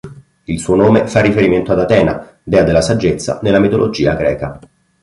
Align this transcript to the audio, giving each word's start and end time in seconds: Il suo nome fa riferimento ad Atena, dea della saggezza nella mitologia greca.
Il 0.45 0.59
suo 0.59 0.73
nome 0.73 1.05
fa 1.05 1.21
riferimento 1.21 1.71
ad 1.73 1.79
Atena, 1.79 2.39
dea 2.41 2.63
della 2.63 2.81
saggezza 2.81 3.39
nella 3.43 3.59
mitologia 3.59 4.15
greca. 4.15 4.59